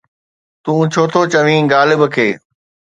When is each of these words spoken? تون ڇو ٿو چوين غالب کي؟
تون 0.63 0.79
ڇو 0.93 1.03
ٿو 1.13 1.21
چوين 1.33 1.63
غالب 1.73 2.01
کي؟ 2.15 2.29